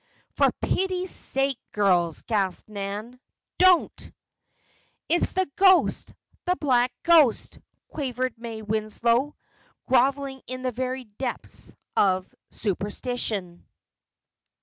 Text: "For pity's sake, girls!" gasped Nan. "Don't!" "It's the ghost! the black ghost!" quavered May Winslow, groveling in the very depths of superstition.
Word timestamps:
"For 0.31 0.51
pity's 0.63 1.11
sake, 1.13 1.59
girls!" 1.73 2.23
gasped 2.23 2.67
Nan. 2.67 3.19
"Don't!" 3.59 4.11
"It's 5.07 5.33
the 5.33 5.47
ghost! 5.55 6.15
the 6.47 6.55
black 6.55 6.91
ghost!" 7.03 7.59
quavered 7.87 8.33
May 8.35 8.63
Winslow, 8.63 9.35
groveling 9.87 10.41
in 10.47 10.63
the 10.63 10.71
very 10.71 11.03
depths 11.03 11.75
of 11.95 12.33
superstition. 12.49 13.67